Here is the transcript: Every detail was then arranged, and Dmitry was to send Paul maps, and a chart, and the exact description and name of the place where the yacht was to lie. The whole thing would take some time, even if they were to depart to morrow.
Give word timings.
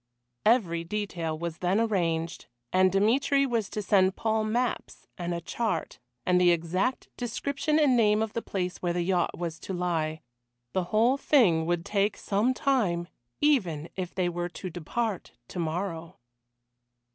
Every 0.47 0.83
detail 0.83 1.37
was 1.37 1.59
then 1.59 1.79
arranged, 1.79 2.47
and 2.73 2.91
Dmitry 2.91 3.45
was 3.45 3.69
to 3.69 3.83
send 3.83 4.15
Paul 4.15 4.43
maps, 4.45 5.05
and 5.15 5.31
a 5.31 5.39
chart, 5.41 5.99
and 6.25 6.41
the 6.41 6.49
exact 6.49 7.09
description 7.17 7.77
and 7.77 7.95
name 7.95 8.23
of 8.23 8.33
the 8.33 8.41
place 8.41 8.77
where 8.79 8.93
the 8.93 9.03
yacht 9.03 9.37
was 9.37 9.59
to 9.59 9.73
lie. 9.73 10.21
The 10.73 10.85
whole 10.85 11.17
thing 11.17 11.67
would 11.67 11.85
take 11.85 12.17
some 12.17 12.51
time, 12.55 13.09
even 13.41 13.89
if 13.95 14.15
they 14.15 14.27
were 14.27 14.49
to 14.49 14.71
depart 14.71 15.33
to 15.49 15.59
morrow. 15.59 16.17